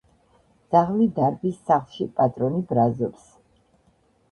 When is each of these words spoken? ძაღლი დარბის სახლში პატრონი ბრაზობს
ძაღლი 0.75 1.05
დარბის 1.19 1.59
სახლში 1.69 2.09
პატრონი 2.21 2.65
ბრაზობს 2.75 3.31